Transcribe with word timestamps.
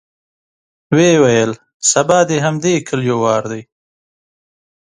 ويې 0.95 1.13
ويل: 1.23 1.51
سبا 1.91 2.19
د 2.29 2.31
همدې 2.45 2.73
کليو 2.87 3.17
وار 3.23 3.43
دی. 3.51 3.61